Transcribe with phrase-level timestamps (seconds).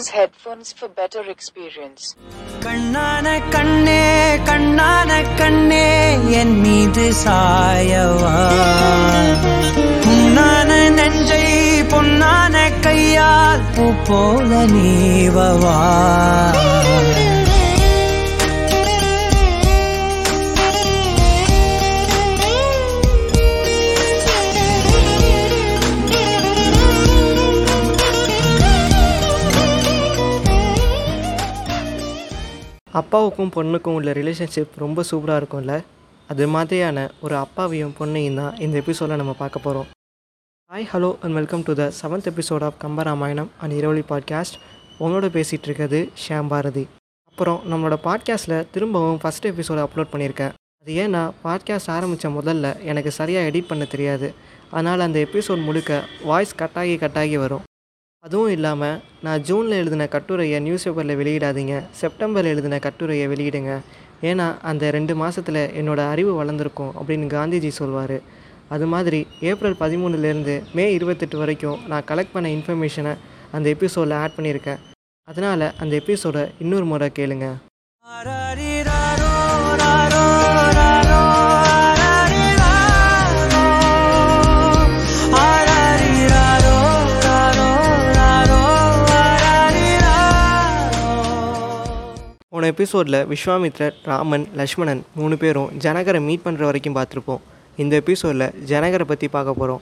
[0.00, 2.04] Use headphones for better experience.
[2.64, 4.04] கண்ணான கண்ணே
[4.48, 5.86] கண்ணான கண்ணே
[6.40, 8.32] என் மீது சாயவா
[10.04, 11.44] புண்ணான நெஞ்சை
[11.92, 12.54] பொன்னான
[12.86, 15.76] கையால் பூ போல நீவவா
[33.00, 35.74] அப்பாவுக்கும் பொண்ணுக்கும் உள்ள ரிலேஷன்ஷிப் ரொம்ப சூப்பராக இருக்கும்ல?
[36.28, 39.86] அது மாதிரியான ஒரு அப்பாவையும் பொண்ணையும் தான் இந்த எபிசோடில் நம்ம பார்க்க போகிறோம்
[40.70, 44.58] hi hello and welcome to the seventh episode of Kambaramayanam and Iravali podcast
[44.98, 46.84] உங்களோட பேசிகிட்டு இருக்கிறது ஷியாம் பாரதி.
[47.30, 50.52] அப்புறம் நம்மளோட பாட்காஸ்ட்டில் திரும்பவும் ஃபஸ்ட் எபிசோடு அப்லோட் பண்ணியிருக்கேன்.
[50.80, 54.28] அது ஏன்னா பாட்காஸ்ட் ஆரம்பித்த முதல்ல எனக்கு சரியாக எடிட் பண்ண தெரியாது.
[54.70, 57.66] அதனால் அந்த எபிசோட் முழுக்க வாய்ஸ் கட்டாகி கட்டாகி வரும்.
[58.24, 61.74] அதுவும் இல்லாமல் நான் ஜூனில் எழுதின கட்டுரையை நியூஸ் பேப்பரில் வெளியிடாதீங்க.
[62.00, 63.74] செப்டம்பரில் எழுதின கட்டுரையை வெளியிடுங்க.
[64.22, 68.16] ஏன்னா அந்த ரெண்டு மாதத்தில் என்னோடய அறிவு வளர்ந்துருக்கும் அப்படின்னு காந்திஜி சொல்வார்.
[68.68, 73.14] அது மாதிரி ஏப்ரல் பதிமூணுலேருந்து மே இருபத்தெட்டு வரைக்கும் நான் கலெக்ட் பண்ண இன்ஃபர்மேஷனை
[73.52, 74.82] அந்த எபிசோடில் ஆட் பண்ணியிருக்கேன்.
[75.28, 77.48] அதனால் அந்த எபிசோடை இன்னொரு முறை கேளுங்க.
[92.60, 97.40] போன எபிசோடில் விஸ்வாமித்ரர் ராமன் லக்ஷ்மணன் மூணு பேரும் ஜனகரை மீட் பண்ணுற வரைக்கும் பார்த்துருப்போம்.
[97.82, 99.80] இந்த எபிசோடில் ஜனகரை பற்றி பார்க்க போகிறோம்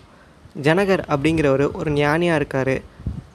[0.67, 2.73] ஜனகர் அப்படிங்கிறவர் ஒரு ஞானியாக இருக்கார்.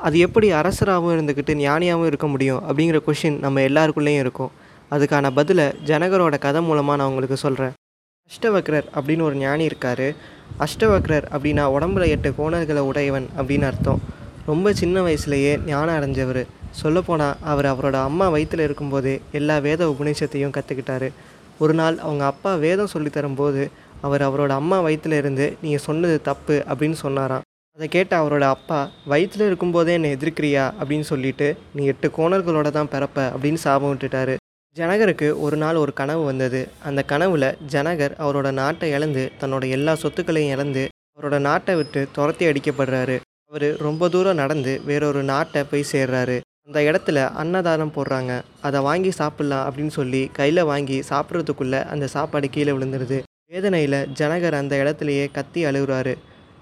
[0.08, 4.54] அது எப்படி அரசராகவும் இருந்துக்கிட்டு ஞானியாகவும் இருக்க முடியும் அப்படிங்கிற கொஷின் நம்ம எல்லாருக்குள்ளேயும் இருக்கும்.
[4.92, 7.76] அதுக்கான பதிலை ஜனகரோட கதை மூலமாக நான் உங்களுக்கு சொல்கிறேன்
[8.32, 10.08] அஷ்டவக்ரர் அப்படின்னு ஒரு ஞானி இருக்கார்.
[10.66, 14.02] அஷ்டவக்ரர் அப்படின்னா உடம்புல எட்டு கோணர்களை உடையவன் அப்படின்னு அர்த்தம்.
[14.52, 16.44] ரொம்ப சின்ன வயசுலேயே ஞானம் அடைஞ்சவர்.
[16.82, 21.10] சொல்லப்போனால் அவர் அவரோட அம்மா வயிற்றில் இருக்கும்போதே எல்லா வேத உபநிஷத்தையும் கற்றுக்கிட்டாரு
[21.60, 23.64] ஒரு நாள் அவங்க அப்பா வேதம் சொல்லித்தரும்போது
[24.02, 27.44] அவர் அவரோட அம்மா வயிற்றில் இருந்து நீங்கள் சொன்னது தப்பு அப்படின்னு சொன்னாராம்.
[27.78, 30.66] அதை கேட்ட அவரோட அப்பா வயிற்றில் இருக்கும்போதே என்னை எதிர்க்கிறியா?
[30.80, 34.36] அப்படின்னு சொல்லிட்டு நீ எட்டு கோணர்களோட தான் பிறப்ப அப்படின்னு சாபம் விட்டுட்டாரு.
[34.78, 36.62] ஜனகருக்கு ஒரு நாள் ஒரு கனவு வந்தது.
[36.84, 43.18] அந்த கனவுல ஜனகர் அவரோட நாட்டை இழந்து தன்னோட எல்லா சொத்துக்களையும் இழந்து அவரோட நாட்டை விட்டு துரத்தி அடிக்கப்படுறாரு.
[43.52, 46.38] அவர் ரொம்ப தூரம் நடந்து வேறொரு நாட்டை போய் சேர்றாரு.
[46.68, 48.34] அந்த இடத்துல அன்னதானம் போடுறாங்க.
[48.68, 53.18] அதை வாங்கி சாப்பிட்லாம் அப்படின்னு சொல்லி கையில் வாங்கி சாப்பிட்றதுக்குள்ளே அந்த சாப்பாடு கீழே விழுந்துருது.
[53.53, 56.13] வேதனையில் ஜனகர் அந்த இடத்துலையே கத்தி அழுகுறாரு.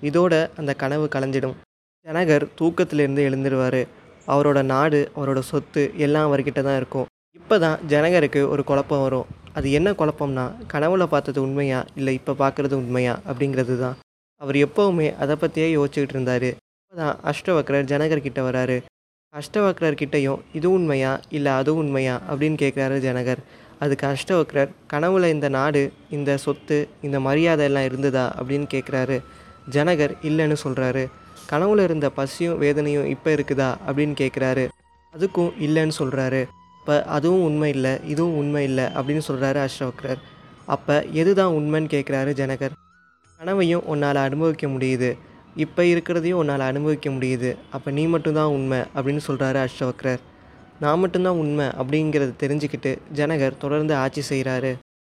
[0.09, 1.55] இதோட அந்த கனவு கலைஞ்சிடும்.
[2.05, 3.81] ஜனகர் தூக்கத்திலேருந்து எழுந்துருவார்.
[4.33, 7.07] அவரோட நாடு அவரோட சொத்து எல்லாம் அவர்கிட்ட தான் இருக்கும்.
[7.39, 9.29] இப்போ தான் ஜனகருக்கு ஒரு குழப்பம் வரும்.
[9.57, 13.97] அது என்ன குழப்பம்னா கனவுல பார்த்தது உண்மையா இல்லை இப்போ பார்க்குறது உண்மையா அப்படிங்கிறது தான்.
[14.41, 16.49] அவர் எப்போவுமே அதை பற்றியே யோசிச்சுக்கிட்டு இருந்தார்.
[16.81, 18.77] இப்போ தான் அஷ்டவக்ரர் ஜனகர்கிட்ட வராரு.
[19.33, 21.11] அஷ்டவக்ரர்கிட்டையும் இது உண்மையா?
[21.29, 22.21] இல்லை அது உண்மையா?
[22.29, 23.41] அப்படின்னு கேட்குறாரு ஜனகர்.
[23.79, 28.25] அதுக்கு அஷ்டவக்ரர் கனவுல இந்த நாடு இந்த சொத்து இந்த மரியாதை எல்லாம் இருந்ததா?
[28.39, 29.17] அப்படின்னு கேட்குறாரு
[29.69, 31.03] ஜனகர் இல்லைன்னு சொல்கிறாரு
[31.49, 33.69] கனவுல இருந்த பசியும் வேதனையும் இப்போ இருக்குதா?
[33.87, 34.65] அப்படின்னு கேட்குறாரு
[35.13, 36.41] அதுக்கும் இல்லைன்னு சொல்கிறாரு
[36.81, 40.21] இப்போ அதுவும் உண்மை இல்லை இதுவும் உண்மை இல்லை அப்படின்னு சொல்கிறாரு அஷ்டவக்ரர்
[40.67, 42.75] அப்போ எது தான் உண்மைன்னு கேட்குறாரு ஜனகர்?
[43.39, 45.11] கனவையும் உன்னால் அனுபவிக்க முடியுது.
[45.55, 47.49] இப்போ இருக்கிறதையும் உன்னால் அனுபவிக்க முடியுது.
[47.75, 50.21] அப்போ நீ மட்டும்தான் உண்மை அப்படின்னு சொல்கிறாரு அஷ்டவக்ரர்.
[50.83, 54.71] நான் மட்டும்தான் உண்மை அப்படிங்கிறத தெரிஞ்சுக்கிட்டு ஜனகர் தொடர்ந்து ஆட்சி செய்கிறாரு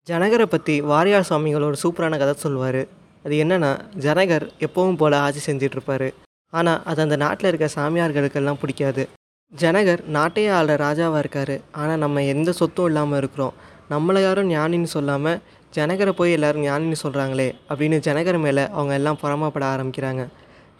[0.09, 2.83] ஜனகரை பற்றி வாரியார் சுவாமிகளோட சூப்பரான கதை சொல்லுவார்.
[3.25, 3.71] அது என்னென்னா
[4.05, 6.09] ஜனகர் எப்பவும் போல் ஆட்சி செஞ்சிட்ருப்பார்
[6.53, 9.05] ஆனால் அது அந்த நாட்டில் இருக்க சாமியார்களுக்கெல்லாம் பிடிக்காது.
[9.53, 11.55] ஜனகர் நாட்டையே ஆள்ற ராஜாவாக இருக்கார்.
[11.71, 13.55] ஆனால் நம்ம எந்த சொத்தும் இல்லாமல் இருக்கிறோம்.
[13.93, 15.41] நம்மளை யாரும் ஞானின்னு சொல்லாமல்
[15.75, 20.27] ஜனகரை போய் எல்லாரும் ஞானின்னு சொல்கிறாங்களே அப்படின்னு ஜனகர் மேலே அவங்க எல்லாம் புறமாப்பட ஆரம்பிக்கிறாங்க.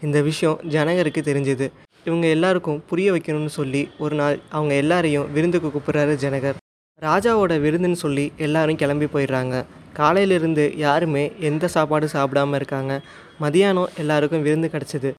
[0.01, 1.71] இந்த விஷயம் ஜனகருக்கு தெரிஞ்சுது.
[2.05, 6.59] இவங்க எல்லாருக்கும் புரிய வைக்கணும்னு சொல்லி ஒரு நாள் அவங்க எல்லாரையும் விருந்துக்கு கூப்பிட்றாரு ஜனகர்.
[7.01, 9.63] ராஜாவோட விருந்துன்னு சொல்லி எல்லாரும் கிளம்பி போயிடுறாங்க.
[9.93, 13.01] காலையிலிருந்து யாருமே எந்த சாப்பாடும் சாப்பிடாம இருக்காங்க.
[13.41, 15.13] மதியானம் எல்லாருக்கும் விருந்து கிடச்சிது.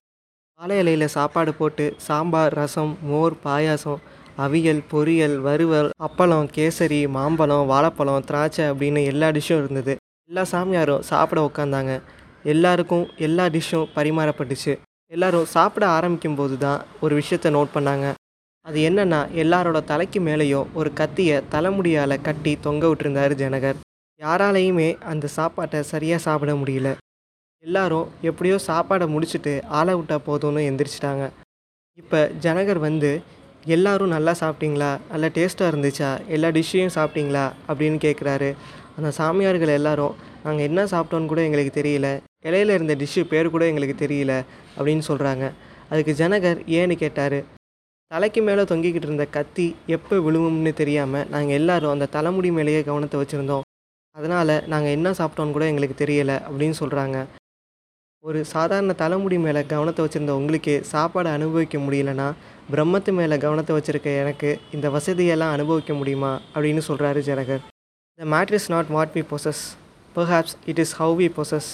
[0.58, 4.03] வாழை இலையில் சாப்பாடு போட்டு சாம்பார் ரசம் மோர் பாயாசம்
[4.44, 9.93] அவியல் பொரியல் வறுவல் அப்பளம் கேசரி மாம்பழம் வாழைப்பழம் திராட்சை அப்படின்னு எல்லா டிஷ்ஷும் இருந்தது.
[10.31, 11.93] எல்லா சாமியாரும் சாப்பிட உட்காந்தாங்க
[12.52, 14.72] எல்லாருக்கும் எல்லா டிஷ்ஷும் பரிமாறப்பட்டுச்சு.
[15.14, 18.06] எல்லாரும் சாப்பிட ஆரம்பிக்கும் போது தான் ஒரு விஷயத்தை நோட் பண்ணாங்க.
[18.66, 23.81] அது என்னன்னா எல்லாரோட தலைக்கு மேலேயும் ஒரு கத்தியை தலைமுடியால் கட்டி தொங்க விட்டுருந்தார் ஜனகர்.
[24.20, 26.90] யாராலையுமே அந்த சாப்பாட்டை சரியாக சாப்பிட முடியல.
[27.64, 31.25] எல்லாரும் எப்படியோ சாப்பாடை முடிச்சுட்டு ஆளை விட்டா போதும்னு எந்திரிச்சிட்டாங்க.
[32.02, 33.11] இப்போ ஜனகர் வந்து
[33.74, 34.90] எல்லோரும் நல்லா சாப்பிட்டீங்களா?
[35.10, 36.10] நல்லா டேஸ்ட்டாக இருந்துச்சா?
[36.26, 37.44] எல்லா டிஷ்ஷையும் சாப்பிட்டீங்களா?
[37.68, 38.50] அப்படின்னு கேட்குறாரு
[38.96, 40.14] அந்த சாமியார்கள் எல்லாரும்
[40.44, 42.08] நாங்கள் என்ன சாப்பிட்டோன்னு கூட எங்களுக்கு தெரியல.
[42.44, 44.32] இலையில் இருந்த டிஷ்ஷு பேர் கூட எங்களுக்கு தெரியல
[44.78, 45.44] அப்படின்னு சொல்கிறாங்க
[45.88, 47.38] அதுக்கு ஜனகர் ஏன்னு கேட்டார்
[48.10, 53.64] தலைக்கு மேலே தொங்கிக்கிட்டு இருந்த கத்தி எப்போ விழுவும்னு தெரியாமல் நாங்கள் எல்லாரும் அந்த தலைமுடி மேலேயே கவனத்தை வச்சுருந்தோம்.
[54.16, 57.18] அதனால் நாங்கள் என்ன சாப்பிட்டோன்னு கூட எங்களுக்கு தெரியலை அப்படின்னு சொல்கிறாங்க
[58.28, 62.26] ஒரு சாதாரண தலைமுடி மேலே கவனத்தை வச்சுருந்த உங்களுக்கு சாப்பாடை அனுபவிக்க முடியலனா
[62.70, 66.31] பிரம்மத்து மேலே கவனத்தை வச்சுருக்க எனக்கு இந்த வசதியெல்லாம் அனுபவிக்க முடியுமா?
[66.55, 67.62] அப்படின்னு சொல்கிறாரு Janakar.
[68.19, 69.62] The matter is not what we possess
[70.17, 71.70] perhaps it is how we possess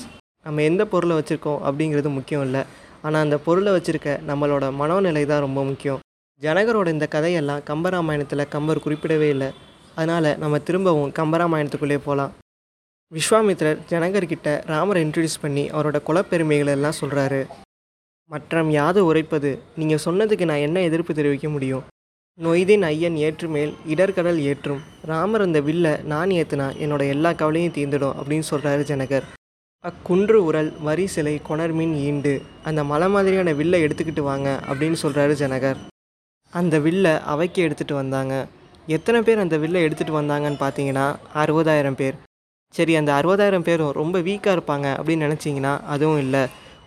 [0.47, 2.65] நம்ம எந்த பொருளை வச்சுருக்கோம் அப்படிங்கிறது முக்கியம் இல்லை.
[3.03, 6.01] ஆனால் அந்த பொருளை வச்சுருக்க நம்மளோட மனோநிலை தான் ரொம்ப முக்கியம்.
[6.43, 9.51] ஜனகரோட இந்த கதையெல்லாம் கம்பராமாயணத்தில் கம்பர் குறிப்பிடவே இல்லை.
[9.95, 12.33] அதனால் நம்ம திரும்பவும் கம்பராமாயணத்துக்குள்ளே போகலாம்
[13.13, 17.41] விஸ்வாமித்ரர் ஜனகர்கிட்ட ராமரை இன்ட்ரடியூஸ் பண்ணி அவரோட குலப்பெருமைகளை எல்லாம் சொல்கிறாரு
[18.31, 19.51] மற்றம் யாது உரைப்பது
[19.81, 21.83] நீங்கள் சொன்னதுக்கு நான் என்ன எதிர்ப்பு தெரிவிக்க முடியும்?
[22.39, 24.81] நொய்தின் ஐயன் ஏற்றுமேல் இடர்கடல் ஏற்றும்.
[25.11, 29.27] ராமர் அந்த வில்ல நான் ஏற்றுனா என்னோட எல்லா கவலையும் தீர்ந்துடும் அப்படின்னு சொல்கிறாரு ஜனகர்.
[29.85, 35.79] அக்குன்று உரல் வரி சிலை கொணர்மீன் ஈண்டு அந்த மலை மாதிரியான வில்லை எடுத்துக்கிட்டு வாங்க அப்படின்னு சொல்கிறாரு ஜனகர்.
[36.53, 38.35] அந்த வில்லை அவைக்கு எடுத்துகிட்டு வந்தாங்க.
[38.87, 42.19] எத்தனை பேர் அந்த வில்லை எடுத்துகிட்டு வந்தாங்கன்னு பார்த்தீங்கன்னா அறுபதாயிரம் பேர்.
[42.75, 46.43] சரி அந்த அறுபதாயிரம் பேரும் ரொம்ப வீக்காக இருப்பாங்க அப்படின்னு நினச்சிங்கன்னா அதுவும் இல்லை.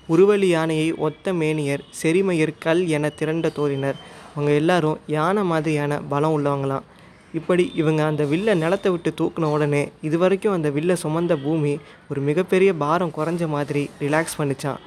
[0.10, 3.98] உருவலி யானையை ஒத்த மேனியர் செரிமையர் கல் என திரண்ட தோறினர்
[4.34, 6.86] அவங்க எல்லாரும் யானை மாதிரியான பலம் உள்ளவங்களாம்.
[7.34, 11.74] இப்படி இவங்க அந்த வில்லை நிலத்தை விட்டு தூக்கின உடனே இது வரைக்கும் அந்த வில்லை சுமந்த பூமி
[12.10, 14.82] ஒரு மிகப்பெரிய பாரம் குறைஞ்ச மாதிரி ரிலாக்ஸ் பண்ணிச்சான்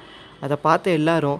[0.45, 1.39] அதை பார்த்த எல்லாரும்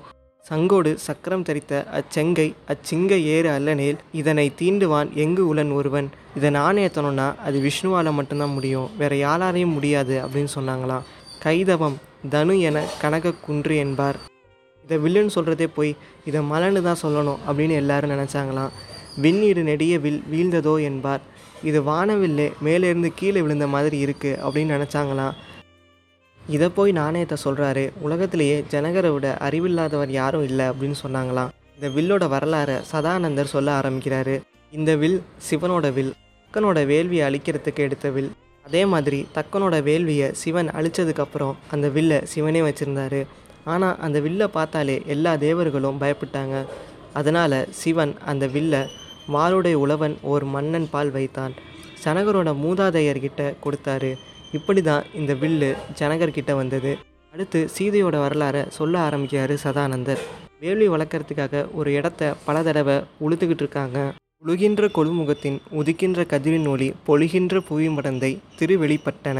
[0.50, 6.08] சங்கோடு சக்கரம் தரித்த அச்செங்கை அச்சிங்க ஏறு அல்லனேல் இதனை தீண்டுவான் எங்கு உலன் ஒருவன்.
[6.38, 8.88] இதை நான் ஏற்றணும்னா அது விஷ்ணுவால் மட்டும்தான் முடியும்.
[9.02, 11.04] வேற யாராலையும் முடியாது அப்படின்னு சொன்னாங்களாம்.
[11.44, 11.98] கைதவம்
[12.34, 14.18] தனு என கனக குன்று என்பார்.
[14.86, 15.92] இதை வில்லுன்னு சொல்கிறதே போய்
[16.30, 18.74] இதை மலன்னு தான் சொல்லணும் அப்படின்னு எல்லாரும் நினச்சாங்களாம்.
[19.26, 21.22] விண்ணீடு நெடிய வில் வீழ்ந்ததோ என்பார்.
[21.70, 25.38] இது வானவில்லே மேலேருந்து கீழே விழுந்த மாதிரி இருக்குது அப்படின்னு நினச்சாங்களாம்.
[26.56, 31.52] இதை போய் நாணயத்தை சொல்கிறாரு உலகத்திலேயே ஜனகரை விட அறிவில்லாதவர் யாரும் இல்லை அப்படின்னு சொன்னாங்களாம்.
[31.76, 34.36] இந்த வில்லோட வரலாறை சதானந்தர் சொல்ல ஆரம்பிக்கிறாரு.
[34.78, 35.20] இந்த வில்
[35.50, 36.14] சிவனோட வில்
[36.44, 38.32] தக்கனோட வேள்வியை அழிக்கிறதுக்கு எடுத்த வில்.
[38.66, 43.22] அதே மாதிரி தக்கனோட வேள்வியை சிவன் அழிச்சதுக்கப்புறம் அந்த வில்லை சிவனே வச்சுருந்தாரு.
[43.74, 46.56] ஆனால் அந்த வில்லை பார்த்தாலே எல்லா தேவர்களும் பயப்பட்டாங்க.
[47.20, 48.82] அதனால் சிவன் அந்த வில்லை
[49.36, 51.54] வாளுடைய உழவன் ஓர் மன்னன் பால் வைத்தான்.
[52.04, 54.12] ஜனகரோட மூதாதையர்கிட்ட கொடுத்தாரு.
[54.52, 56.98] இப்படி தான் இந்த வில்லு ஜனகர்கிட்ட வந்தது.
[57.34, 60.22] அடுத்து சீதையோட வரலாறை சொல்ல ஆரம்பிக்கிறாரு சதானந்தர்.
[60.60, 64.14] வேள்வி வளர்க்குறதுக்காக ஒரு இடத்த பல தடவை உழுதுகிட்டு இருக்காங்க.
[64.46, 69.40] உழுகின்ற கொழுமுகத்தின் உதிக்கின்ற கதிரின் ஒளி பொழுகின்ற புவி மடந்தை திருவெளிப்பட்டன.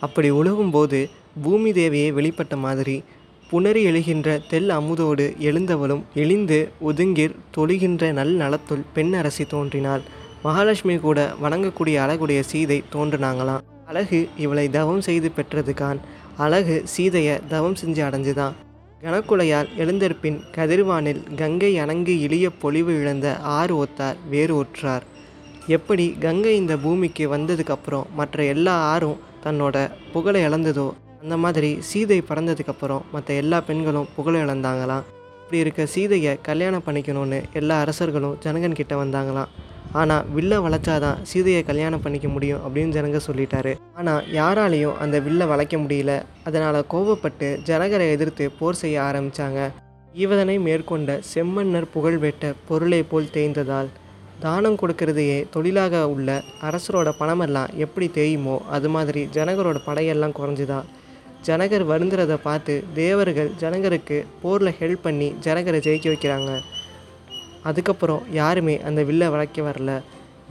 [0.00, 1.10] அப்படி உழுகும்போது
[1.42, 3.04] பூமி தேவியை வெளிப்பட்ட மாதிரி
[3.50, 10.02] புணரி எழுகின்ற தெல் அமுதோடு எழுந்தவளும் எழிந்து ஒதுங்கிர் தொழுகின்ற நல் நலத்துள் பெண் அரசி தோன்றினாள்.
[10.42, 13.64] மகாலட்சுமி கூட வணங்கக்கூடிய அழகுடைய சீதை தோன்றினாங்களாம்.
[13.94, 15.98] அழகு இவளை தவம் செய்து பெற்றதுக்கான்
[16.36, 18.54] அழகு சீதையை தவம் செஞ்சு அடைஞ்சுதான்.
[19.02, 25.04] கணக்குலையால் எழுந்தற்பின் கதிர்வானில் கங்கை அணங்கு இளிய பொலிவு இழந்த ஆறு ஒத்தார் வேறு ஒற்றார்.
[25.66, 30.88] எப்படி கங்கை இந்த பூமிக்கு வந்ததுக்கப்புறம் மற்ற எல்லா ஆறும் தன்னோட புகழை இழந்ததோ
[31.22, 35.06] அந்த மாதிரி சீதை பிறந்ததுக்கப்புறம் மற்ற எல்லா பெண்களும் புகழை இழந்தாங்களாம்.
[35.38, 39.52] இப்படி இருக்க சீதையை கல்யாணம் பண்ணிக்கணும்னு எல்லா அரசர்களும் ஜனகன் கிட்ட வந்தாங்களாம்.
[39.94, 43.72] ஆனால் வில்லை வளைச்சாதான் சீதையை கல்யாணம் பண்ணிக்க முடியும் அப்படின்னு ஜனங்க சொல்லிட்டாரு.
[43.94, 46.22] ஆனால் யாராலையும் அந்த வில்லை வளைக்க முடியல.
[46.44, 49.70] அதனால் கோபப்பட்டு ஜனகரை எதிர்த்து போர் செய்ய ஆரம்பித்தாங்க
[50.14, 53.88] ஈவதனை மேற்கொண்ட செம்மன்னர் புகழ்பெற்ற பொருளை போல் தேய்ந்ததால்
[54.40, 60.88] தானம் கொடுக்கறதையே தொழிலாக உள்ள அரசரோட பணமெல்லாம் எப்படி தேயுமோ அது மாதிரி ஜனகரோட படையெல்லாம் குறைஞ்சுதான்
[61.46, 66.52] ஜனகர் வருந்துறதை பார்த்து தேவர்கள் ஜனகருக்கு போரில் ஹெல்ப் பண்ணி ஜனகரை ஜெயிக்க வைக்கிறாங்க.
[67.64, 69.92] அதுக்கப்புறம் யாருமே அந்த வில்லை வளைக்க வரல.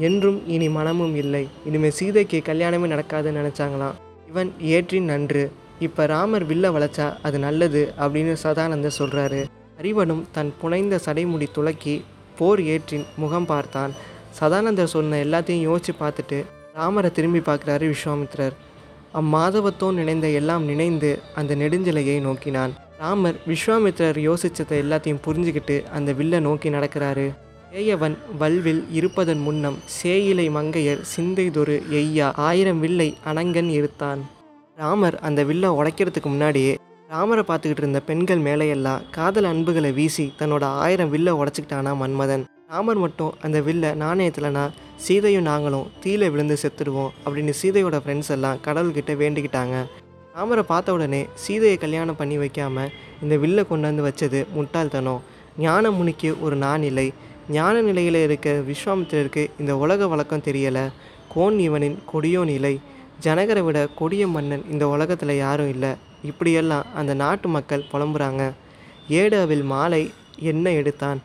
[0.07, 1.43] என்றும் இனி மனமும் இல்லை.
[1.65, 3.97] இனிமேல் சீதைக்கு கல்யாணமே நடக்காதுன்னு நினச்சாங்களாம்.
[4.29, 5.43] இவன் ஏற்றின் நன்று.
[5.79, 9.41] இப்போ ராமர் வில்ல வளைச்சா அது நல்லது அப்படின்னு சதானந்தர் சொல்கிறாரு
[9.81, 11.95] அறிவனும் தன் புனைந்த சடைமுடி துலக்கி
[12.37, 13.93] போர் ஏற்றின் முகம் பார்த்தான்.
[14.39, 16.39] சதானந்தர் சொன்ன எல்லாத்தையும் யோசித்து பார்த்துட்டு
[16.73, 18.55] ராமரை திரும்பி பார்க்குறாரு விஸ்வாமித்திரர்
[19.21, 22.73] அம்மாதவத்தோன் நினைந்த எல்லாம் நினைந்து அந்த நெடுஞ்சிலையை நோக்கினான்.
[23.03, 27.25] ராமர் விஸ்வாமித்திரர் யோசித்ததை எல்லாத்தையும் புரிஞ்சுக்கிட்டு அந்த வில்லை நோக்கி நடக்கிறாரு.
[27.79, 34.21] ஏயவன் வல்வில் இருப்பதன் முன்னம் சேயிலை மங்கையர் சிந்தைதொரு எய்யா ஆயிரம் வில்லை அனங்கன் இருத்தான்
[34.77, 36.75] ராமர் அந்த வில்லை உடைக்கிறதுக்கு முன்னாடியே
[37.09, 42.45] ராமரை பார்த்துக்கிட்டு இருந்த பெண்கள் மேலேயெல்லாம் காதல் அன்புகளை வீசி தன்னோட ஆயிரம் வில்லை உடச்சிக்கிட்டானா மன்மதன்.
[42.69, 44.63] ராமர் மட்டும் அந்த வில்லை நாணயத்தில்னா
[45.07, 49.75] சீதையும் நாங்களும் தீயில விழுந்து செத்துடுவோம் அப்படின்னு சீதையோட ஃப்ரெண்ட்ஸ் எல்லாம் கடவுள்கிட்ட வேண்டிக்கிட்டாங்க.
[50.37, 55.19] ராமரை பார்த்த உடனே சீதையை கல்யாணம் பண்ணி வைக்காமல் இந்த வில்லை கொண்டு வந்து வச்சது முட்டாள்தனம்.
[55.63, 57.05] ஞான முனிக்கு ஒரு நான் இல்லை.
[57.55, 60.85] ஞான நிலையில் இருக்க விஸ்வாமித்திரருக்கு இந்த உலக வழக்கம் தெரியலை.
[61.33, 62.73] கோன் இவனின் கொடியோன் இலை
[63.25, 65.91] ஜனகரை விட கொடிய மன்னன் இந்த உலகத்தில் யாரும் இல்லை.
[66.31, 68.43] இப்படியெல்லாம் அந்த நாட்டு மக்கள் புலம்புறாங்க.
[69.19, 70.03] ஏடாவில் மாலை
[70.51, 71.21] என்ன எடுத்தான்?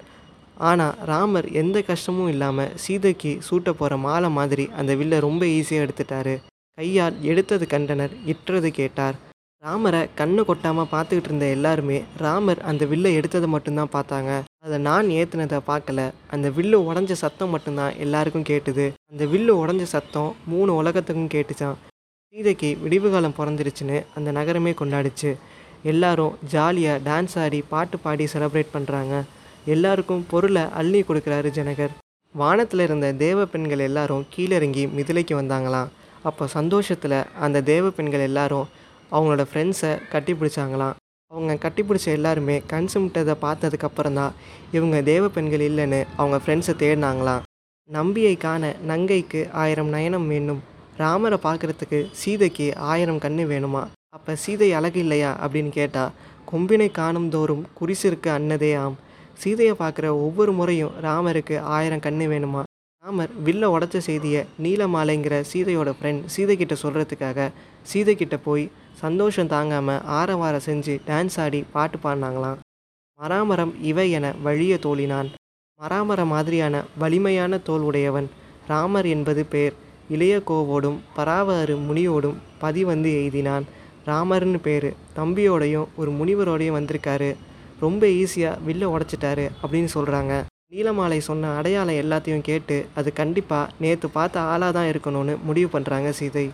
[0.70, 6.36] ஆனால் ராமர் எந்த கஷ்டமும் இல்லாமல் சீதைக்கு சூட்ட போகிற மாலை மாதிரி அந்த வில்லை ரொம்ப ஈஸியாக எடுத்துட்டாரு.
[6.78, 8.12] கையால் எடுத்தது கண்டனர்.
[8.32, 9.16] இற்றது கேட்டார்.
[9.62, 14.32] ராமரை கண்ணு கொட்டாமல் பார்த்துக்கிட்டு இருந்த எல்லாருமே ராமர் அந்த வில்லை எடுத்ததை மட்டும்தான் பார்த்தாங்க.
[14.64, 16.00] அதை நான் ஏற்றுனதை பார்க்கல.
[16.34, 18.86] அந்த வில்லு உடஞ்ச சத்தம் மட்டும்தான் எல்லாருக்கும் கேட்டுது.
[19.10, 21.76] அந்த வில்லு உடஞ்ச சத்தம் மூணு உலகத்துக்கும் கேட்டுச்சான்
[22.34, 25.30] சீதைக்கு விடிவு காலம் பிறந்துருச்சுன்னு அந்த நகரமே கொண்டாடிச்சு.
[25.92, 29.14] எல்லாரும் ஜாலியாக டான்ஸ் ஆடி பாட்டு பாடி செலப்ரேட் பண்ணுறாங்க
[29.74, 31.94] எல்லாருக்கும் பொருளை அள்ளி கொடுக்குறாரு ஜனகர்.
[32.34, 35.90] வானத்தில் இருந்த தேவ பெண்கள் எல்லாரும் கீழிறங்கி மிதிலைக்கு வந்தாங்களாம்.
[36.22, 38.68] அப்போ சந்தோஷத்தில் அந்த தேவ பெண்கள் எல்லாரும்
[39.12, 40.94] அவங்களோட ஃப்ரெண்ட்ஸை கட்டி பிடிச்சாங்களாம்.
[41.26, 44.32] அவங்க கட்டிப்பிடிச்ச எல்லாருமே கண் சிமிட்டதை பார்த்ததுக்கப்புறம் தான்
[44.72, 47.42] இவங்க தேவ பெண்கள் இல்லைன்னு அவங்க ஃப்ரெண்ட்ஸை தேடினாங்களாம்.
[47.90, 50.62] நம்பியை காண நங்கைக்கு ஆயிரம் நயனம் வேணும்.
[50.96, 53.86] ராமரை பார்க்குறதுக்கு சீதைக்கு ஆயிரம் கண்ணு வேணுமா?
[54.08, 55.36] அப்போ சீதை அழகு இல்லையா?
[55.42, 56.10] அப்படின்னு கேட்டால்
[56.52, 58.96] கொம்பினை காணும் தோறும் குறிசிற்கு அன்னதே ஆம்.
[59.34, 62.62] சீதையை பார்க்குற ஒவ்வொரு முறையும் ராமருக்கு ஆயிரம் கண்ணு வேணுமா?
[63.08, 67.46] ராமர் வில்ல உடச்ச செய்தியை நீலமாலைங்கிற சீதையோட ஃப்ரெண்ட் சீதை கிட்ட சொல்கிறதுக்காக
[67.82, 68.64] சீதை கிட்ட போய்
[69.02, 72.58] சந்தோஷம் தாங்காமல் ஆரவார செஞ்சு டான்ஸ் ஆடி பாட்டு பாடினாங்களாம்.
[73.18, 75.30] மராமரம் இவை என வழிய தோழினான்
[75.80, 78.28] மராமரம் மாதிரியான வலிமையான தோல் உடையவன்
[78.66, 79.74] ராமர் என்பது பேர்
[80.08, 83.66] இளைய கோவோடும் பராவரு முனியோடும் பதி வந்து எய்தினான்.
[84.06, 87.32] ராமர்னு பேர் தம்பியோடையும் ஒரு முனிவரோடையும் வந்திருக்காரு.
[87.80, 90.34] ரொம்ப ஈஸியாக வில்ல உடச்சிட்டாரு அப்படின்னு சொல்கிறாங்க
[90.72, 96.50] நீலமாலை சொன்ன அடையாளம் எல்லாத்தையும் கேட்டு அது கண்டிப்பாக நேற்று பார்த்த ஆளாக தான் இருக்கணும்னு முடிவு பண்ணுறாங்க சீதை.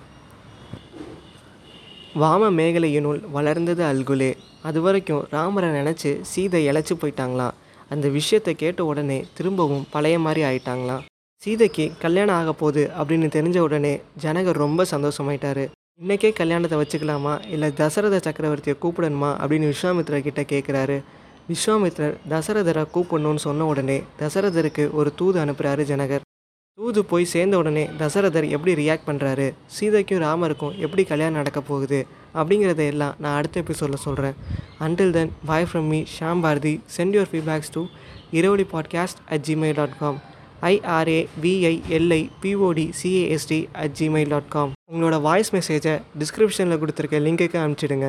[2.14, 4.35] வாம மேகலையினுள் வளர்ந்தது அல்குலே.
[4.62, 7.56] அது வரைக்கும் ராமரை நினச்சி சீதை இழைச்சி போயிட்டாங்களாம்.
[7.88, 11.02] அந்த விஷயத்தை கேட்ட உடனே திரும்பவும் பழைய மாதிரி ஆயிட்டாங்களாம்.
[11.42, 15.66] சீதைக்கு கல்யாணம் ஆக போகுது அப்படின்னு தெரிஞ்ச உடனே ஜனகர் ரொம்ப சந்தோஷமாயிட்டாரு.
[16.02, 17.35] இன்றைக்கே கல்யாணத்தை வச்சுக்கலாமா?
[17.49, 19.33] இல்லை தசரத சக்கரவர்த்தியை கூப்பிடணுமா?
[19.42, 21.02] அப்படின்னு விஸ்வாமித்ரர் கிட்டே கேட்குறாரு
[21.48, 26.24] விஸ்வாமித்ரர் தசரதரை கூப்பிடணும்னு சொன்ன உடனே தசரதருக்கு ஒரு தூது அனுப்புகிறாரு ஜனகர்.
[26.78, 32.06] தூது போய் சேர்ந்த உடனே தசரதர் எப்படி ரியாக்ட் பண்ணுறாரு சீதைக்கும் ராமருக்கும் எப்படி கல்யாணம் நடக்க போகுது?
[32.34, 34.34] அப்படிங்கிறத எல்லாம் நான் அடுத்த எபிசோடில் சொல்கிறேன்
[34.80, 37.82] until then bye from me Sham Bharathi send your feedbacks to
[38.32, 40.18] Iravali podcast at Gmail dot com
[40.62, 48.08] IRA VILI POD CAST at Gmail dot com உங்களோட வாய்ஸ் மெசேஜை டிஸ்கிரிப்ஷனில் கொடுத்துருக்க லிங்க்குக்கு அனுப்பிச்சிடுங்க.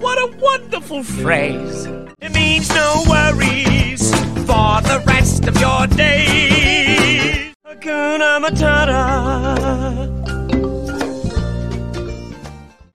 [0.00, 1.86] What a wonderful phrase.
[2.20, 4.10] It means no worries
[4.46, 7.54] for the rest of your days.
[7.66, 10.25] Hakuna Matata.